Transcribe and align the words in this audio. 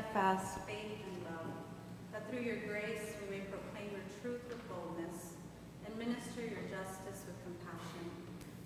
steadfast 0.00 0.58
faith 0.66 1.04
and 1.04 1.24
love, 1.24 1.52
that 2.12 2.30
through 2.30 2.40
your 2.40 2.56
grace 2.66 3.12
we 3.20 3.36
may 3.36 3.42
proclaim 3.44 3.90
your 3.92 4.06
truth 4.22 4.40
with 4.48 4.56
boldness 4.68 5.36
and 5.84 5.92
minister 5.98 6.40
your 6.40 6.64
justice 6.72 7.28
with 7.28 7.36
compassion, 7.44 8.08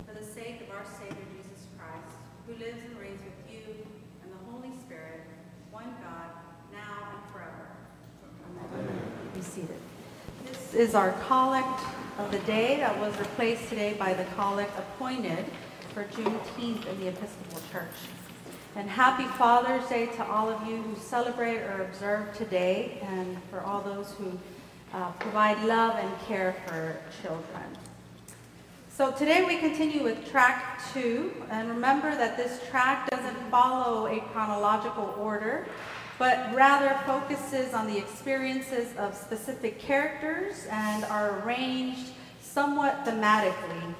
for 0.06 0.14
the 0.14 0.24
sake 0.24 0.60
of 0.62 0.70
our 0.70 0.84
Savior 0.84 1.26
Jesus 1.34 1.66
Christ, 1.76 2.14
who 2.46 2.54
lives 2.64 2.78
and 2.86 2.96
reigns 3.00 3.18
with 3.18 3.50
you 3.50 3.74
and 4.22 4.30
the 4.30 4.52
Holy 4.52 4.70
Spirit, 4.78 5.26
one 5.72 5.90
God, 6.06 6.30
now 6.70 7.10
and 7.10 7.32
forever. 7.32 7.66
Amen. 8.70 9.00
Be 9.34 9.40
seated. 9.40 9.80
This 10.46 10.74
is 10.74 10.94
our 10.94 11.12
collect 11.26 11.80
of 12.18 12.30
the 12.30 12.38
day 12.40 12.76
that 12.76 12.96
was 13.00 13.18
replaced 13.18 13.68
today 13.68 13.94
by 13.94 14.14
the 14.14 14.24
collect 14.36 14.78
appointed 14.78 15.46
for 15.94 16.04
Juneteenth 16.04 16.86
in 16.86 17.00
the 17.00 17.08
Episcopal 17.08 17.60
Church. 17.72 17.90
And 18.76 18.90
happy 18.90 19.26
Father's 19.38 19.88
Day 19.88 20.06
to 20.06 20.24
all 20.26 20.48
of 20.48 20.66
you 20.66 20.78
who 20.78 20.96
celebrate 20.96 21.58
or 21.58 21.82
observe 21.82 22.36
today, 22.36 22.98
and 23.02 23.40
for 23.48 23.60
all 23.60 23.80
those 23.80 24.12
who 24.18 24.36
uh, 24.92 25.12
provide 25.12 25.64
love 25.64 25.94
and 25.94 26.10
care 26.26 26.56
for 26.66 26.96
children. 27.22 27.62
So 28.90 29.12
today 29.12 29.44
we 29.44 29.58
continue 29.58 30.02
with 30.02 30.28
track 30.28 30.82
two, 30.92 31.32
and 31.50 31.68
remember 31.68 32.16
that 32.16 32.36
this 32.36 32.68
track 32.68 33.08
doesn't 33.10 33.36
follow 33.48 34.08
a 34.08 34.18
chronological 34.32 35.14
order, 35.20 35.68
but 36.18 36.52
rather 36.52 36.98
focuses 37.06 37.74
on 37.74 37.86
the 37.86 37.96
experiences 37.96 38.88
of 38.96 39.14
specific 39.14 39.78
characters 39.78 40.66
and 40.68 41.04
are 41.04 41.40
arranged 41.42 42.08
somewhat 42.40 43.04
thematically 43.04 43.94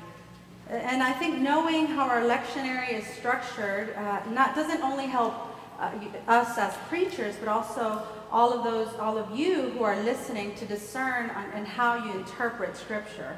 and 0.68 1.02
I 1.02 1.12
think 1.12 1.38
knowing 1.38 1.86
how 1.86 2.08
our 2.08 2.22
lectionary 2.22 2.92
is 2.92 3.06
structured 3.06 3.94
uh, 3.96 4.20
not 4.30 4.54
doesn't 4.54 4.82
only 4.82 5.06
help 5.06 5.34
uh, 5.78 5.90
us 6.28 6.56
as 6.56 6.74
preachers, 6.88 7.36
but 7.36 7.48
also 7.48 8.02
all 8.30 8.52
of 8.52 8.64
those, 8.64 8.88
all 8.98 9.18
of 9.18 9.36
you 9.38 9.70
who 9.70 9.84
are 9.84 10.00
listening 10.02 10.54
to 10.56 10.64
discern 10.64 11.30
on, 11.30 11.50
and 11.54 11.66
how 11.66 12.04
you 12.04 12.12
interpret 12.18 12.76
Scripture. 12.76 13.36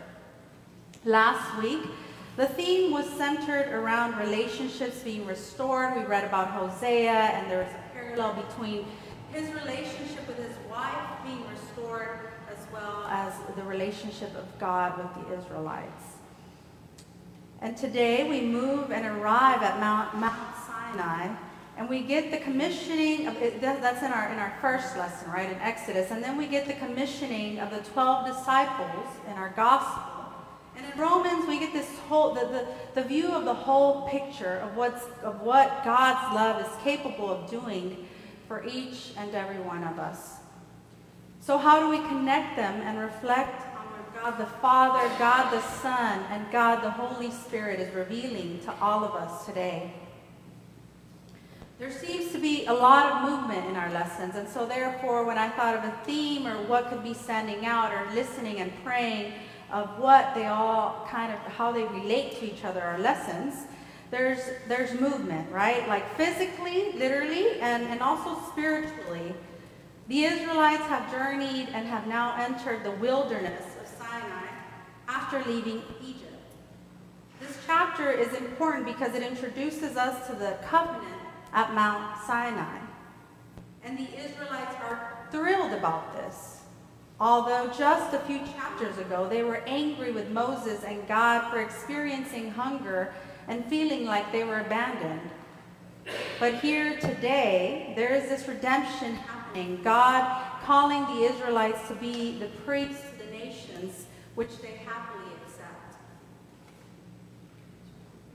Last 1.04 1.60
week, 1.62 1.82
the 2.36 2.46
theme 2.46 2.92
was 2.92 3.08
centered 3.10 3.72
around 3.72 4.18
relationships 4.18 5.02
being 5.02 5.26
restored. 5.26 5.96
We 5.96 6.04
read 6.04 6.24
about 6.24 6.48
Hosea, 6.48 7.10
and 7.10 7.50
there 7.50 7.58
was 7.58 7.72
a 7.72 7.92
parallel 7.92 8.34
between 8.34 8.86
his 9.32 9.50
relationship 9.52 10.26
with 10.28 10.38
his 10.38 10.56
wife 10.70 11.08
being 11.24 11.42
restored, 11.50 12.20
as 12.50 12.58
well 12.72 13.04
as 13.08 13.32
the 13.56 13.62
relationship 13.62 14.34
of 14.36 14.46
God 14.58 14.98
with 14.98 15.26
the 15.26 15.38
Israelites. 15.38 16.15
And 17.62 17.76
today 17.76 18.28
we 18.28 18.42
move 18.42 18.92
and 18.92 19.06
arrive 19.06 19.62
at 19.62 19.80
Mount, 19.80 20.14
Mount 20.16 20.56
Sinai, 20.66 21.34
and 21.78 21.88
we 21.88 22.02
get 22.02 22.30
the 22.30 22.36
commissioning 22.38 23.26
of 23.26 23.34
that's 23.60 24.02
in 24.02 24.12
our 24.12 24.30
in 24.30 24.38
our 24.38 24.54
first 24.60 24.96
lesson, 24.96 25.30
right, 25.30 25.50
in 25.50 25.58
Exodus, 25.60 26.10
and 26.10 26.22
then 26.22 26.36
we 26.36 26.46
get 26.46 26.66
the 26.66 26.74
commissioning 26.74 27.58
of 27.58 27.70
the 27.70 27.78
twelve 27.90 28.26
disciples 28.26 29.06
in 29.26 29.32
our 29.34 29.50
gospel. 29.56 30.02
And 30.76 30.84
in 30.92 30.98
Romans, 30.98 31.48
we 31.48 31.58
get 31.58 31.72
this 31.72 31.98
whole 32.00 32.34
the, 32.34 32.40
the, 32.40 32.66
the 32.94 33.08
view 33.08 33.28
of 33.28 33.46
the 33.46 33.54
whole 33.54 34.06
picture 34.08 34.58
of 34.58 34.76
what's 34.76 35.04
of 35.22 35.40
what 35.40 35.82
God's 35.82 36.34
love 36.34 36.60
is 36.60 36.84
capable 36.84 37.30
of 37.30 37.50
doing 37.50 38.06
for 38.48 38.64
each 38.66 39.12
and 39.16 39.34
every 39.34 39.60
one 39.60 39.82
of 39.82 39.98
us. 39.98 40.36
So 41.40 41.56
how 41.56 41.80
do 41.80 41.88
we 41.88 41.98
connect 42.08 42.56
them 42.56 42.82
and 42.82 42.98
reflect 42.98 43.65
God 44.26 44.38
the 44.38 44.46
Father, 44.60 45.08
God 45.20 45.52
the 45.52 45.60
Son, 45.60 46.18
and 46.30 46.50
God 46.50 46.82
the 46.82 46.90
Holy 46.90 47.30
Spirit 47.30 47.78
is 47.78 47.94
revealing 47.94 48.58
to 48.64 48.74
all 48.80 49.04
of 49.04 49.12
us 49.12 49.46
today. 49.46 49.92
There 51.78 51.92
seems 51.92 52.32
to 52.32 52.38
be 52.40 52.66
a 52.66 52.72
lot 52.72 53.12
of 53.12 53.30
movement 53.30 53.66
in 53.66 53.76
our 53.76 53.88
lessons, 53.92 54.34
and 54.34 54.48
so 54.48 54.66
therefore, 54.66 55.24
when 55.24 55.38
I 55.38 55.48
thought 55.50 55.76
of 55.76 55.84
a 55.84 55.96
theme 56.04 56.44
or 56.44 56.60
what 56.64 56.90
could 56.90 57.04
be 57.04 57.14
standing 57.14 57.66
out 57.66 57.94
or 57.94 58.12
listening 58.16 58.58
and 58.58 58.72
praying 58.82 59.32
of 59.70 59.96
what 59.96 60.34
they 60.34 60.46
all 60.46 61.06
kind 61.08 61.32
of 61.32 61.38
how 61.38 61.70
they 61.70 61.84
relate 61.84 62.36
to 62.40 62.52
each 62.52 62.64
other, 62.64 62.82
our 62.82 62.98
lessons, 62.98 63.68
there's 64.10 64.40
there's 64.66 65.00
movement, 65.00 65.48
right? 65.52 65.86
Like 65.86 66.16
physically, 66.16 66.90
literally, 66.94 67.60
and, 67.60 67.84
and 67.84 68.00
also 68.00 68.36
spiritually. 68.50 69.32
The 70.08 70.24
Israelites 70.24 70.82
have 70.86 71.12
journeyed 71.12 71.68
and 71.72 71.86
have 71.86 72.08
now 72.08 72.34
entered 72.40 72.82
the 72.82 72.92
wilderness 72.92 73.75
after 75.36 75.50
leaving 75.50 75.82
Egypt. 76.02 76.22
This 77.40 77.58
chapter 77.66 78.10
is 78.10 78.32
important 78.34 78.86
because 78.86 79.14
it 79.14 79.22
introduces 79.22 79.96
us 79.96 80.26
to 80.28 80.34
the 80.34 80.56
covenant 80.66 81.04
at 81.52 81.74
Mount 81.74 82.18
Sinai. 82.26 82.78
And 83.84 83.98
the 83.98 84.08
Israelites 84.18 84.74
are 84.82 85.26
thrilled 85.30 85.72
about 85.72 86.16
this. 86.16 86.62
Although 87.20 87.72
just 87.76 88.14
a 88.14 88.18
few 88.20 88.38
chapters 88.38 88.96
ago 88.98 89.28
they 89.28 89.42
were 89.42 89.62
angry 89.66 90.12
with 90.12 90.30
Moses 90.30 90.84
and 90.84 91.06
God 91.06 91.50
for 91.50 91.60
experiencing 91.60 92.50
hunger 92.50 93.12
and 93.48 93.64
feeling 93.66 94.06
like 94.06 94.32
they 94.32 94.44
were 94.44 94.60
abandoned. 94.60 95.30
But 96.38 96.54
here 96.56 96.98
today, 96.98 97.92
there 97.96 98.14
is 98.14 98.28
this 98.28 98.46
redemption 98.48 99.14
happening. 99.14 99.80
God 99.82 100.44
calling 100.64 101.04
the 101.06 101.24
Israelites 101.24 101.88
to 101.88 101.94
be 101.94 102.38
the 102.38 102.48
priests 102.64 103.02
to 103.10 103.24
the 103.24 103.30
nations, 103.30 104.06
which 104.34 104.60
they 104.60 104.78
happily 104.84 105.25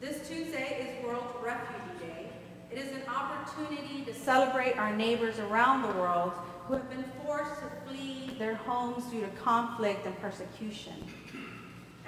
This 0.01 0.27
Tuesday 0.27 0.97
is 0.97 1.05
World 1.05 1.27
Refugee 1.43 1.99
Day. 1.99 2.29
It 2.71 2.79
is 2.79 2.91
an 2.91 3.03
opportunity 3.07 4.03
to 4.03 4.15
celebrate 4.15 4.75
our 4.75 4.95
neighbors 4.95 5.37
around 5.37 5.83
the 5.83 5.99
world 5.99 6.31
who 6.65 6.73
have 6.73 6.89
been 6.89 7.05
forced 7.23 7.61
to 7.61 7.71
flee 7.85 8.31
their 8.39 8.55
homes 8.55 9.03
due 9.11 9.21
to 9.21 9.27
conflict 9.27 10.07
and 10.07 10.19
persecution. 10.19 10.95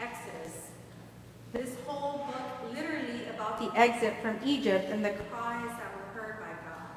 Exodus. 0.02 0.72
This 1.52 1.76
whole 1.86 2.26
book 2.26 2.74
literally 2.74 3.28
about 3.36 3.60
the 3.60 3.80
exit 3.80 4.16
from 4.24 4.40
Egypt 4.44 4.90
and 4.90 5.06
the 5.06 5.12
cries 5.30 5.70
that 5.70 5.94
were 5.96 6.20
heard 6.20 6.40
by 6.40 6.48
God. 6.68 6.90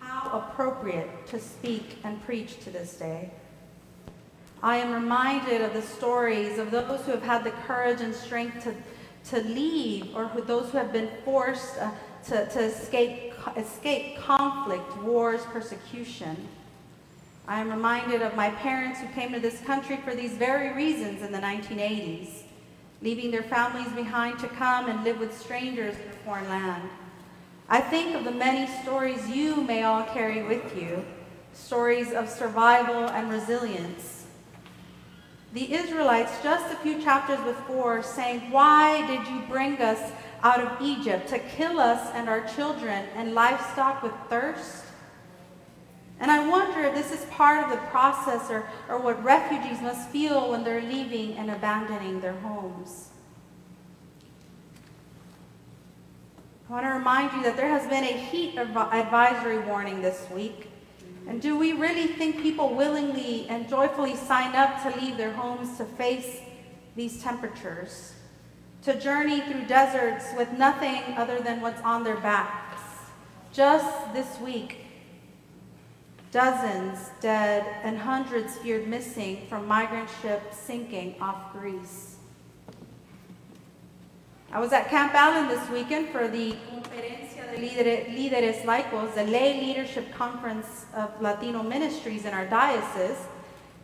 How 0.00 0.36
appropriate 0.36 1.28
to 1.28 1.38
speak 1.38 1.98
and 2.02 2.20
preach 2.24 2.58
to 2.64 2.70
this 2.70 2.94
day. 2.94 3.30
I 4.64 4.78
am 4.78 4.92
reminded 4.92 5.60
of 5.60 5.74
the 5.74 5.82
stories 5.82 6.58
of 6.58 6.72
those 6.72 7.06
who 7.06 7.12
have 7.12 7.22
had 7.22 7.44
the 7.44 7.52
courage 7.52 8.00
and 8.00 8.12
strength 8.12 8.64
to, 8.64 8.74
to 9.30 9.40
leave 9.40 10.14
or 10.14 10.26
who, 10.28 10.42
those 10.42 10.70
who 10.70 10.78
have 10.78 10.92
been 10.92 11.10
forced 11.24 11.78
uh, 11.78 11.90
to, 12.26 12.46
to 12.48 12.60
escape, 12.60 13.34
escape 13.56 14.18
conflict, 14.18 14.96
wars, 15.02 15.42
persecution. 15.52 16.48
I 17.46 17.60
am 17.60 17.70
reminded 17.70 18.22
of 18.22 18.36
my 18.36 18.50
parents 18.50 19.00
who 19.00 19.06
came 19.08 19.32
to 19.32 19.40
this 19.40 19.60
country 19.62 19.96
for 19.98 20.14
these 20.14 20.32
very 20.32 20.74
reasons 20.74 21.22
in 21.22 21.32
the 21.32 21.38
1980s, 21.38 22.42
leaving 23.00 23.30
their 23.30 23.42
families 23.42 23.90
behind 23.92 24.38
to 24.40 24.48
come 24.48 24.88
and 24.88 25.02
live 25.04 25.18
with 25.18 25.38
strangers 25.38 25.94
in 25.94 26.10
a 26.10 26.24
foreign 26.24 26.48
land. 26.48 26.88
I 27.68 27.80
think 27.80 28.14
of 28.14 28.24
the 28.24 28.30
many 28.30 28.70
stories 28.82 29.28
you 29.28 29.62
may 29.62 29.82
all 29.82 30.04
carry 30.04 30.42
with 30.42 30.76
you, 30.76 31.04
stories 31.52 32.12
of 32.12 32.28
survival 32.28 33.08
and 33.08 33.30
resilience 33.30 34.17
the 35.52 35.72
Israelites, 35.72 36.32
just 36.42 36.72
a 36.72 36.76
few 36.76 37.02
chapters 37.02 37.40
before, 37.40 38.02
saying, 38.02 38.50
Why 38.50 39.06
did 39.06 39.26
you 39.28 39.40
bring 39.48 39.80
us 39.80 40.12
out 40.42 40.60
of 40.60 40.80
Egypt 40.80 41.28
to 41.28 41.38
kill 41.38 41.80
us 41.80 42.10
and 42.14 42.28
our 42.28 42.46
children 42.46 43.06
and 43.16 43.34
livestock 43.34 44.02
with 44.02 44.12
thirst? 44.28 44.84
And 46.20 46.30
I 46.30 46.46
wonder 46.48 46.82
if 46.82 46.94
this 46.94 47.12
is 47.12 47.24
part 47.26 47.64
of 47.64 47.70
the 47.70 47.84
process 47.86 48.50
or, 48.50 48.68
or 48.88 48.98
what 48.98 49.22
refugees 49.22 49.80
must 49.80 50.08
feel 50.10 50.50
when 50.50 50.64
they're 50.64 50.82
leaving 50.82 51.34
and 51.36 51.50
abandoning 51.50 52.20
their 52.20 52.34
homes. 52.34 53.10
I 56.68 56.72
want 56.72 56.84
to 56.84 56.90
remind 56.90 57.32
you 57.32 57.42
that 57.44 57.56
there 57.56 57.68
has 57.68 57.88
been 57.88 58.04
a 58.04 58.12
heat 58.12 58.58
advisory 58.58 59.58
warning 59.60 60.02
this 60.02 60.26
week. 60.30 60.68
And 61.28 61.42
do 61.42 61.58
we 61.58 61.74
really 61.74 62.06
think 62.06 62.40
people 62.40 62.74
willingly 62.74 63.46
and 63.50 63.68
joyfully 63.68 64.16
sign 64.16 64.56
up 64.56 64.82
to 64.82 64.98
leave 64.98 65.18
their 65.18 65.32
homes 65.32 65.76
to 65.76 65.84
face 65.84 66.40
these 66.96 67.22
temperatures? 67.22 68.14
To 68.84 68.98
journey 68.98 69.42
through 69.42 69.66
deserts 69.66 70.24
with 70.38 70.50
nothing 70.52 71.02
other 71.18 71.38
than 71.40 71.60
what's 71.60 71.82
on 71.82 72.02
their 72.02 72.16
backs? 72.16 72.80
Just 73.52 74.14
this 74.14 74.40
week, 74.40 74.86
dozens 76.32 77.10
dead 77.20 77.66
and 77.82 77.98
hundreds 77.98 78.56
feared 78.56 78.88
missing 78.88 79.46
from 79.50 79.66
migrant 79.66 80.08
ships 80.22 80.56
sinking 80.56 81.14
off 81.20 81.52
Greece. 81.52 82.17
I 84.50 84.60
was 84.60 84.72
at 84.72 84.88
Camp 84.88 85.14
Allen 85.14 85.46
this 85.46 85.68
weekend 85.68 86.08
for 86.08 86.26
the 86.26 86.56
Conferencia 86.72 87.52
de 87.52 87.58
Líderes 87.60 88.64
Laicos, 88.64 89.14
the 89.14 89.24
lay 89.24 89.60
leadership 89.60 90.10
conference 90.14 90.86
of 90.94 91.20
Latino 91.20 91.62
ministries 91.62 92.24
in 92.24 92.32
our 92.32 92.46
diocese, 92.46 93.18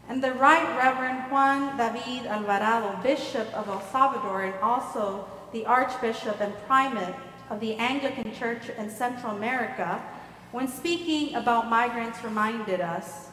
and 0.09 0.25
the 0.25 0.33
Right 0.33 0.67
Reverend 0.79 1.31
Juan 1.31 1.77
David 1.77 2.25
Alvarado, 2.27 2.99
Bishop 3.03 3.53
of 3.53 3.69
El 3.69 3.83
Salvador, 3.93 4.45
and 4.45 4.55
also 4.63 5.29
the 5.53 5.67
Archbishop 5.67 6.41
and 6.41 6.55
Primate 6.67 7.15
of 7.51 7.61
the 7.61 7.75
Anglican 7.75 8.35
Church 8.35 8.71
in 8.71 8.89
Central 8.89 9.37
America, 9.37 10.03
when 10.51 10.67
speaking 10.67 11.35
about 11.35 11.69
migrants, 11.69 12.25
reminded 12.25 12.81
us 12.81 13.29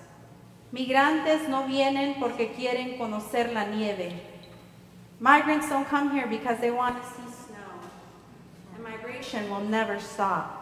Migrantes 0.73 1.47
no 1.47 1.63
vienen 1.63 2.19
porque 2.19 2.53
quieren 2.53 2.97
conocer 2.97 3.53
la 3.53 3.63
nieve. 3.63 4.30
Migrants 5.21 5.69
don't 5.69 5.87
come 5.87 6.09
here 6.09 6.25
because 6.25 6.59
they 6.59 6.71
want 6.71 6.99
to 6.99 7.07
see 7.07 7.45
snow. 7.45 7.57
And 8.73 8.83
migration 8.83 9.51
will 9.51 9.61
never 9.61 9.99
stop. 9.99 10.57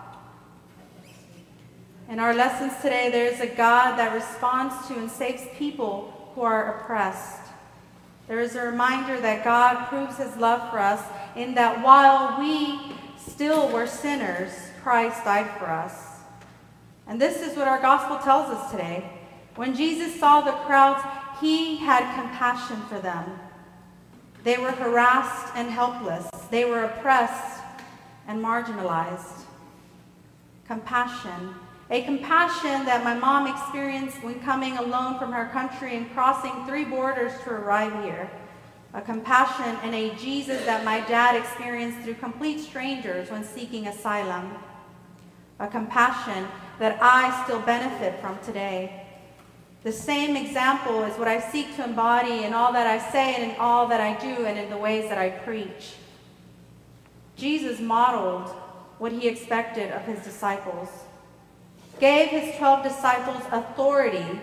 In 2.10 2.20
our 2.20 2.34
lessons 2.34 2.74
today, 2.82 3.10
there 3.10 3.26
is 3.26 3.40
a 3.40 3.48
God 3.48 3.96
that 3.96 4.14
responds 4.14 4.76
to 4.90 4.96
and 4.96 5.10
saves 5.10 5.44
people 5.56 6.34
who 6.36 6.42
are 6.42 6.76
oppressed. 6.76 7.40
There 8.28 8.42
is 8.42 8.58
a 8.58 8.66
reminder 8.66 9.18
that 9.22 9.46
God 9.46 9.88
proves 9.88 10.18
his 10.18 10.36
love 10.36 10.70
for 10.72 10.80
us 10.80 11.06
in 11.38 11.56
that 11.56 11.82
while 11.82 12.38
we 12.38 12.94
still 13.18 13.70
were 13.70 13.88
sinners, 13.88 14.52
Christ 14.84 15.24
died 15.24 15.50
for 15.58 15.68
us. 15.68 16.18
And 17.08 17.22
this 17.22 17.42
is 17.42 17.56
what 17.56 17.70
our 17.70 17.80
gospel 17.80 18.18
tells 18.18 18.50
us 18.50 18.72
today. 18.72 19.10
When 19.56 19.74
Jesus 19.74 20.20
saw 20.20 20.42
the 20.42 20.52
crowds, 20.52 21.02
he 21.40 21.78
had 21.78 22.22
compassion 22.22 22.82
for 22.90 23.00
them. 23.00 23.40
They 24.44 24.58
were 24.58 24.72
harassed 24.72 25.54
and 25.56 25.70
helpless. 25.70 26.28
They 26.50 26.66
were 26.66 26.86
oppressed 26.86 27.62
and 28.28 28.42
marginalized. 28.44 29.44
Compassion. 30.66 31.56
A 31.92 32.04
compassion 32.04 32.86
that 32.86 33.04
my 33.04 33.16
mom 33.16 33.48
experienced 33.48 34.24
when 34.24 34.40
coming 34.42 34.78
alone 34.78 35.18
from 35.18 35.32
her 35.32 35.48
country 35.48 35.98
and 35.98 36.12
crossing 36.14 36.66
three 36.66 36.86
borders 36.86 37.34
to 37.44 37.50
arrive 37.50 38.04
here. 38.04 38.30
A 38.94 39.02
compassion 39.02 39.78
and 39.84 39.94
a 39.94 40.16
Jesus 40.16 40.64
that 40.66 40.86
my 40.86 41.00
dad 41.02 41.36
experienced 41.36 42.00
through 42.00 42.16
complete 42.16 42.60
strangers 42.60 43.30
when 43.30 43.44
seeking 43.44 43.88
asylum. 43.88 44.54
A 45.60 45.68
compassion 45.68 46.48
that 46.80 46.98
I 47.02 47.44
still 47.44 47.60
benefit 47.60 48.22
from 48.22 48.40
today. 48.40 49.09
The 49.84 49.92
same 49.92 50.36
example 50.36 51.04
is 51.04 51.18
what 51.18 51.30
I 51.30 51.40
seek 51.40 51.76
to 51.78 51.86
embody 51.86 52.44
in 52.44 52.54
all 52.54 52.74
that 52.74 52.86
I 52.86 53.00
say 53.12 53.36
and 53.36 53.52
in 53.52 53.58
all 53.60 53.88
that 53.88 54.02
I 54.02 54.20
do 54.20 54.46
and 54.46 54.60
in 54.60 54.70
the 54.70 54.78
ways 54.78 55.08
that 55.08 55.18
I 55.18 55.30
preach. 55.30 55.94
Jesus 57.38 57.80
modeled 57.80 58.50
what 58.98 59.14
he 59.14 59.30
expected 59.30 59.92
of 59.92 60.02
his 60.04 60.20
disciples, 60.20 60.90
gave 62.00 62.28
his 62.28 62.58
12 62.58 62.84
disciples 62.84 63.42
authority, 63.52 64.42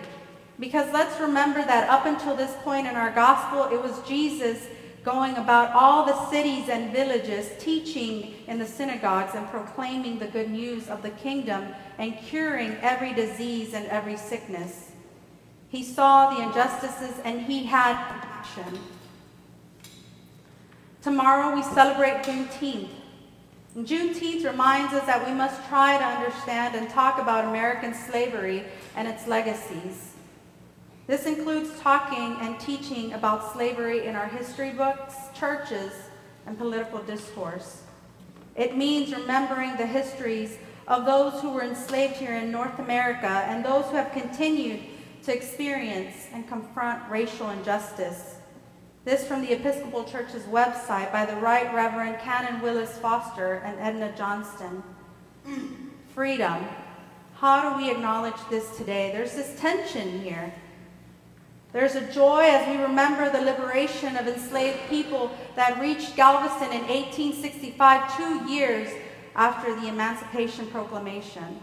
because 0.59 0.91
let's 0.91 1.19
remember 1.21 1.63
that 1.63 1.87
up 1.87 2.07
until 2.07 2.35
this 2.35 2.55
point 2.63 2.87
in 2.87 2.95
our 2.95 3.11
gospel, 3.11 3.65
it 3.65 3.81
was 3.81 4.01
Jesus 4.07 4.65
going 5.03 5.35
about 5.35 5.71
all 5.71 6.05
the 6.05 6.29
cities 6.31 6.67
and 6.67 6.91
villages, 6.91 7.51
teaching 7.59 8.33
in 8.47 8.57
the 8.57 8.65
synagogues 8.65 9.35
and 9.35 9.47
proclaiming 9.49 10.17
the 10.17 10.25
good 10.25 10.49
news 10.49 10.89
of 10.89 11.03
the 11.03 11.11
kingdom 11.11 11.67
and 11.99 12.17
curing 12.17 12.75
every 12.81 13.13
disease 13.13 13.75
and 13.75 13.85
every 13.87 14.17
sickness. 14.17 14.86
He 15.69 15.83
saw 15.83 16.33
the 16.33 16.43
injustices 16.43 17.19
and 17.23 17.41
he 17.41 17.65
had 17.65 18.09
compassion. 18.09 18.79
Tomorrow 21.01 21.55
we 21.55 21.63
celebrate 21.63 22.23
Juneteenth. 22.23 22.89
And 23.75 23.85
Juneteenth 23.85 24.45
reminds 24.45 24.93
us 24.93 25.05
that 25.05 25.27
we 25.27 25.33
must 25.33 25.67
try 25.67 25.97
to 25.97 26.03
understand 26.03 26.75
and 26.75 26.89
talk 26.89 27.19
about 27.19 27.45
American 27.45 27.93
slavery 27.93 28.63
and 28.95 29.07
its 29.07 29.27
legacies. 29.27 30.13
This 31.05 31.25
includes 31.25 31.79
talking 31.79 32.37
and 32.41 32.59
teaching 32.59 33.13
about 33.13 33.53
slavery 33.53 34.05
in 34.05 34.15
our 34.15 34.27
history 34.27 34.71
books, 34.71 35.15
churches, 35.33 35.93
and 36.45 36.57
political 36.57 36.99
discourse. 36.99 37.83
It 38.55 38.75
means 38.75 39.13
remembering 39.13 39.77
the 39.77 39.85
histories 39.85 40.57
of 40.87 41.05
those 41.05 41.39
who 41.41 41.51
were 41.51 41.63
enslaved 41.63 42.15
here 42.15 42.35
in 42.35 42.51
North 42.51 42.79
America 42.79 43.27
and 43.27 43.63
those 43.63 43.85
who 43.85 43.95
have 43.95 44.11
continued 44.11 44.79
to 45.27 45.35
experience 45.35 46.29
and 46.31 46.47
confront 46.47 47.11
racial 47.11 47.49
injustice. 47.49 48.35
This 49.03 49.27
from 49.27 49.41
the 49.41 49.51
Episcopal 49.51 50.05
Church's 50.05 50.43
website 50.43 51.11
by 51.11 51.25
the 51.25 51.35
Right 51.35 51.73
Reverend 51.73 52.19
Canon 52.19 52.61
Willis 52.61 52.97
Foster 52.99 53.55
and 53.65 53.77
Edna 53.77 54.15
Johnston. 54.17 54.81
Freedom. 56.15 56.65
How 57.35 57.69
do 57.69 57.77
we 57.77 57.91
acknowledge 57.91 58.39
this 58.49 58.77
today? 58.77 59.11
There's 59.11 59.33
this 59.33 59.59
tension 59.59 60.21
here. 60.21 60.53
There's 61.73 61.95
a 61.95 62.09
joy 62.13 62.43
as 62.43 62.65
we 62.69 62.81
remember 62.81 63.29
the 63.29 63.41
liberation 63.41 64.15
of 64.15 64.29
enslaved 64.29 64.79
people 64.87 65.31
that 65.57 65.81
reached 65.81 66.15
Galveston 66.15 66.71
in 66.71 66.87
1865, 66.87 68.15
two 68.15 68.49
years 68.49 68.89
after 69.35 69.75
the 69.75 69.89
Emancipation 69.89 70.67
Proclamation. 70.67 71.59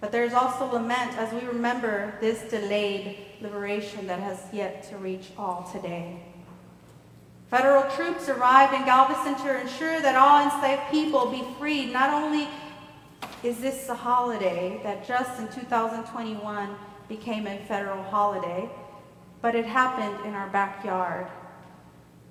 But 0.00 0.12
there's 0.12 0.34
also 0.34 0.66
lament 0.66 1.16
as 1.16 1.32
we 1.32 1.46
remember 1.46 2.14
this 2.20 2.42
delayed 2.50 3.18
liberation 3.40 4.06
that 4.06 4.20
has 4.20 4.42
yet 4.52 4.82
to 4.90 4.96
reach 4.96 5.28
all 5.38 5.68
today. 5.72 6.20
Federal 7.50 7.88
troops 7.92 8.28
arrived 8.28 8.74
in 8.74 8.84
Galveston 8.84 9.36
to 9.36 9.60
ensure 9.60 10.00
that 10.00 10.16
all 10.16 10.44
enslaved 10.44 10.82
people 10.90 11.30
be 11.30 11.44
freed. 11.58 11.92
Not 11.92 12.10
only 12.10 12.48
is 13.42 13.58
this 13.58 13.88
a 13.88 13.94
holiday 13.94 14.80
that 14.82 15.06
just 15.06 15.38
in 15.38 15.48
2021 15.48 16.76
became 17.08 17.46
a 17.46 17.58
federal 17.66 18.02
holiday, 18.02 18.68
but 19.40 19.54
it 19.54 19.64
happened 19.64 20.26
in 20.26 20.34
our 20.34 20.48
backyard. 20.48 21.28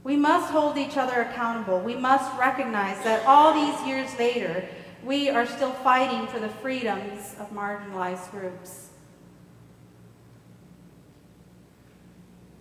We 0.04 0.18
must 0.18 0.52
hold 0.52 0.78
each 0.78 0.98
other 0.98 1.22
accountable. 1.22 1.80
We 1.80 1.96
must 1.96 2.38
recognize 2.38 3.02
that 3.06 3.26
all 3.26 3.54
these 3.54 3.88
years 3.88 4.10
later, 4.20 4.68
we 5.06 5.30
are 5.30 5.46
still 5.46 5.72
fighting 5.72 6.26
for 6.28 6.40
the 6.40 6.50
freedoms 6.50 7.36
of 7.40 7.52
marginalized 7.52 8.32
groups. 8.32 8.90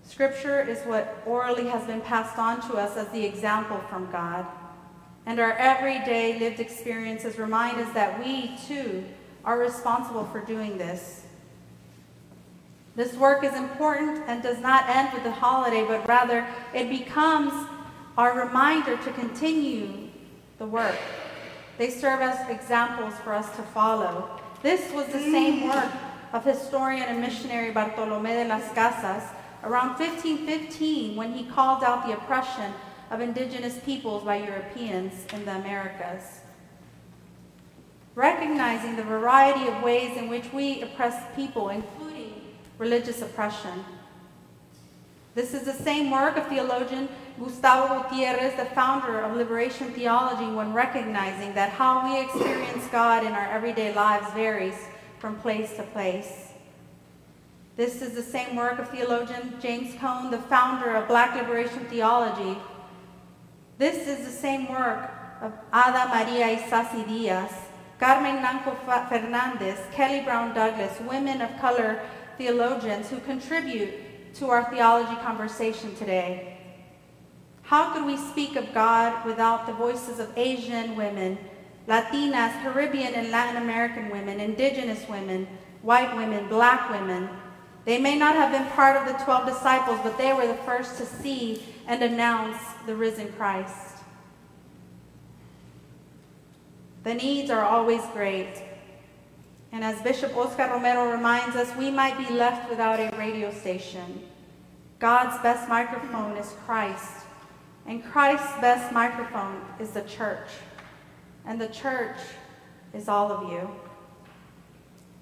Scripture 0.02 0.60
is 0.60 0.78
what 0.82 1.22
orally 1.26 1.66
has 1.66 1.86
been 1.86 2.02
passed 2.02 2.38
on 2.38 2.60
to 2.68 2.76
us 2.76 2.96
as 2.96 3.08
the 3.08 3.24
example 3.24 3.78
from 3.88 4.10
God. 4.12 4.46
And 5.26 5.40
our 5.40 5.52
everyday 5.52 6.38
lived 6.38 6.60
experiences 6.60 7.38
remind 7.38 7.78
us 7.78 7.92
that 7.94 8.22
we, 8.22 8.56
too, 8.68 9.04
are 9.44 9.58
responsible 9.58 10.26
for 10.26 10.40
doing 10.40 10.76
this. 10.76 11.24
This 12.94 13.14
work 13.14 13.42
is 13.42 13.54
important 13.54 14.22
and 14.28 14.42
does 14.42 14.60
not 14.60 14.88
end 14.88 15.12
with 15.14 15.24
the 15.24 15.32
holiday, 15.32 15.84
but 15.84 16.06
rather 16.06 16.46
it 16.74 16.90
becomes 16.90 17.52
our 18.18 18.38
reminder 18.38 18.98
to 18.98 19.12
continue 19.12 20.10
the 20.58 20.66
work. 20.66 20.98
They 21.76 21.90
serve 21.90 22.20
as 22.20 22.48
examples 22.48 23.14
for 23.24 23.32
us 23.32 23.54
to 23.56 23.62
follow. 23.62 24.40
This 24.62 24.92
was 24.92 25.06
the 25.06 25.18
same 25.18 25.68
work 25.68 25.92
of 26.32 26.44
historian 26.44 27.02
and 27.02 27.20
missionary 27.20 27.72
Bartolomé 27.72 28.42
de 28.42 28.48
las 28.48 28.72
Casas 28.74 29.24
around 29.62 29.98
1515 29.98 31.16
when 31.16 31.32
he 31.32 31.44
called 31.44 31.82
out 31.82 32.06
the 32.06 32.12
oppression 32.12 32.72
of 33.10 33.20
indigenous 33.20 33.78
peoples 33.78 34.24
by 34.24 34.36
Europeans 34.36 35.12
in 35.32 35.44
the 35.44 35.56
Americas. 35.56 36.40
Recognizing 38.14 38.96
the 38.96 39.02
variety 39.02 39.66
of 39.68 39.82
ways 39.82 40.16
in 40.16 40.28
which 40.28 40.52
we 40.52 40.82
oppress 40.82 41.24
people, 41.34 41.70
including 41.70 42.40
religious 42.78 43.22
oppression. 43.22 43.84
This 45.34 45.52
is 45.52 45.62
the 45.62 45.72
same 45.72 46.12
work 46.12 46.36
of 46.36 46.46
theologian 46.46 47.08
Gustavo 47.40 48.08
Gutierrez, 48.08 48.54
the 48.56 48.66
founder 48.66 49.20
of 49.20 49.36
liberation 49.36 49.90
theology, 49.92 50.46
when 50.46 50.72
recognizing 50.72 51.52
that 51.54 51.70
how 51.70 52.08
we 52.08 52.22
experience 52.22 52.86
God 52.92 53.26
in 53.26 53.32
our 53.32 53.50
everyday 53.50 53.92
lives 53.92 54.32
varies 54.32 54.76
from 55.18 55.34
place 55.40 55.74
to 55.74 55.82
place. 55.82 56.52
This 57.74 58.00
is 58.00 58.14
the 58.14 58.22
same 58.22 58.54
work 58.54 58.78
of 58.78 58.88
theologian 58.90 59.54
James 59.60 59.98
Cone, 59.98 60.30
the 60.30 60.38
founder 60.38 60.94
of 60.94 61.08
Black 61.08 61.34
liberation 61.34 61.84
theology. 61.86 62.56
This 63.76 64.06
is 64.06 64.24
the 64.24 64.30
same 64.30 64.68
work 64.68 65.10
of 65.42 65.52
Ada 65.74 66.06
Maria 66.14 66.56
Isasi 66.56 67.08
Diaz, 67.08 67.50
Carmen 67.98 68.36
Nanko 68.36 68.76
Fernandez, 69.08 69.80
Kelly 69.90 70.20
Brown 70.20 70.54
Douglas, 70.54 71.00
women 71.00 71.40
of 71.40 71.58
color 71.58 72.00
theologians 72.38 73.10
who 73.10 73.18
contribute 73.18 74.03
to 74.34 74.50
our 74.50 74.68
theology 74.70 75.14
conversation 75.22 75.94
today. 75.96 76.58
How 77.62 77.92
could 77.92 78.04
we 78.04 78.16
speak 78.16 78.56
of 78.56 78.74
God 78.74 79.24
without 79.24 79.66
the 79.66 79.72
voices 79.72 80.18
of 80.18 80.36
Asian 80.36 80.96
women, 80.96 81.38
Latinas, 81.88 82.62
Caribbean 82.62 83.14
and 83.14 83.30
Latin 83.30 83.62
American 83.62 84.10
women, 84.10 84.40
indigenous 84.40 85.08
women, 85.08 85.46
white 85.82 86.14
women, 86.16 86.48
black 86.48 86.90
women? 86.90 87.28
They 87.84 87.98
may 87.98 88.16
not 88.16 88.34
have 88.34 88.50
been 88.50 88.70
part 88.72 88.96
of 88.96 89.06
the 89.06 89.24
12 89.24 89.46
disciples, 89.46 90.00
but 90.02 90.18
they 90.18 90.32
were 90.32 90.46
the 90.46 90.62
first 90.64 90.98
to 90.98 91.06
see 91.06 91.62
and 91.86 92.02
announce 92.02 92.58
the 92.86 92.96
risen 92.96 93.32
Christ. 93.34 93.98
The 97.04 97.14
needs 97.14 97.50
are 97.50 97.62
always 97.64 98.00
great. 98.14 98.63
And 99.74 99.82
as 99.82 100.00
Bishop 100.02 100.36
Oscar 100.36 100.68
Romero 100.68 101.10
reminds 101.10 101.56
us, 101.56 101.76
we 101.76 101.90
might 101.90 102.16
be 102.16 102.32
left 102.32 102.70
without 102.70 103.00
a 103.00 103.10
radio 103.18 103.50
station. 103.50 104.22
God's 105.00 105.36
best 105.42 105.68
microphone 105.68 106.36
is 106.36 106.54
Christ. 106.64 107.24
And 107.84 108.04
Christ's 108.04 108.56
best 108.60 108.92
microphone 108.92 109.60
is 109.80 109.90
the 109.90 110.02
church. 110.02 110.46
And 111.44 111.60
the 111.60 111.66
church 111.66 112.18
is 112.92 113.08
all 113.08 113.32
of 113.32 113.50
you. 113.50 113.68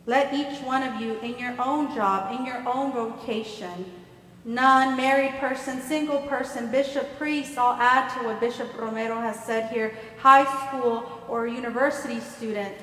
Let 0.04 0.34
each 0.34 0.60
one 0.60 0.82
of 0.82 1.00
you 1.00 1.18
in 1.20 1.38
your 1.38 1.54
own 1.58 1.94
job, 1.94 2.38
in 2.38 2.44
your 2.44 2.62
own 2.68 2.92
vocation, 2.92 3.90
non 4.44 4.98
married 4.98 5.32
person, 5.40 5.80
single 5.80 6.20
person, 6.26 6.70
bishop, 6.70 7.16
priest, 7.16 7.56
I'll 7.56 7.80
add 7.80 8.10
to 8.18 8.26
what 8.26 8.38
Bishop 8.38 8.78
Romero 8.78 9.18
has 9.18 9.42
said 9.42 9.72
here, 9.72 9.96
high 10.18 10.44
school 10.68 11.22
or 11.26 11.46
university 11.46 12.20
student, 12.20 12.74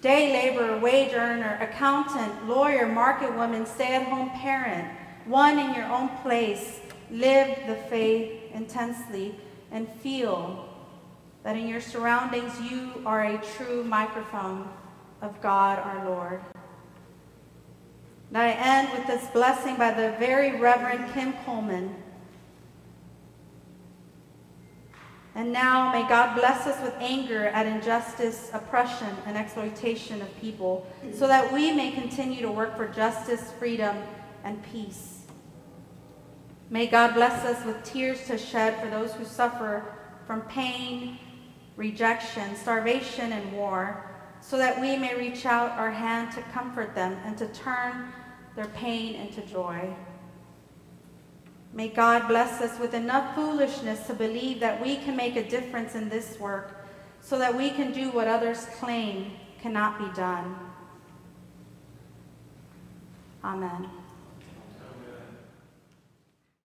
day 0.00 0.32
laborer, 0.32 0.78
wage 0.78 1.12
earner, 1.12 1.58
accountant, 1.60 2.48
lawyer, 2.48 2.86
market 2.86 3.34
woman, 3.34 3.66
stay 3.66 3.94
at 3.94 4.04
home 4.04 4.30
parent, 4.30 4.88
one 5.26 5.58
in 5.58 5.74
your 5.74 5.84
own 5.86 6.08
place, 6.22 6.80
live 7.10 7.56
the 7.66 7.76
faith 7.88 8.40
intensely 8.54 9.34
and 9.70 9.88
feel 10.00 10.68
that 11.42 11.56
in 11.56 11.68
your 11.68 11.80
surroundings 11.80 12.52
you 12.60 12.92
are 13.04 13.24
a 13.24 13.42
true 13.56 13.84
microphone 13.84 14.68
of 15.22 15.40
God 15.40 15.78
our 15.78 16.08
Lord. 16.08 16.40
And 18.28 18.38
I 18.38 18.50
end 18.50 18.92
with 18.92 19.06
this 19.06 19.28
blessing 19.32 19.76
by 19.76 19.92
the 19.92 20.16
very 20.18 20.58
Reverend 20.60 21.12
Kim 21.12 21.32
Coleman. 21.44 21.94
And 25.34 25.52
now 25.52 25.92
may 25.92 26.08
God 26.08 26.34
bless 26.34 26.66
us 26.66 26.82
with 26.82 26.94
anger 26.98 27.46
at 27.46 27.66
injustice, 27.66 28.50
oppression, 28.52 29.16
and 29.26 29.36
exploitation 29.36 30.20
of 30.20 30.40
people, 30.40 30.86
so 31.14 31.28
that 31.28 31.52
we 31.52 31.70
may 31.70 31.92
continue 31.92 32.42
to 32.42 32.50
work 32.50 32.76
for 32.76 32.88
justice, 32.88 33.52
freedom, 33.58 33.96
and 34.42 34.60
peace. 34.72 35.26
May 36.68 36.86
God 36.86 37.14
bless 37.14 37.44
us 37.44 37.64
with 37.64 37.82
tears 37.84 38.26
to 38.26 38.38
shed 38.38 38.80
for 38.80 38.88
those 38.88 39.12
who 39.12 39.24
suffer 39.24 39.84
from 40.26 40.42
pain, 40.42 41.18
rejection, 41.76 42.56
starvation, 42.56 43.32
and 43.32 43.52
war, 43.52 44.10
so 44.40 44.56
that 44.56 44.80
we 44.80 44.96
may 44.96 45.16
reach 45.16 45.46
out 45.46 45.70
our 45.72 45.90
hand 45.90 46.32
to 46.32 46.42
comfort 46.52 46.94
them 46.94 47.16
and 47.24 47.36
to 47.38 47.46
turn 47.48 48.12
their 48.56 48.68
pain 48.68 49.14
into 49.14 49.42
joy. 49.42 49.94
May 51.72 51.88
God 51.88 52.26
bless 52.26 52.60
us 52.60 52.78
with 52.80 52.94
enough 52.94 53.34
foolishness 53.34 54.06
to 54.08 54.14
believe 54.14 54.58
that 54.60 54.82
we 54.82 54.96
can 54.96 55.16
make 55.16 55.36
a 55.36 55.48
difference 55.48 55.94
in 55.94 56.08
this 56.08 56.38
work 56.40 56.88
so 57.20 57.38
that 57.38 57.56
we 57.56 57.70
can 57.70 57.92
do 57.92 58.10
what 58.10 58.26
others 58.26 58.66
claim 58.78 59.32
cannot 59.60 59.98
be 59.98 60.16
done. 60.16 60.56
Amen. 63.44 63.99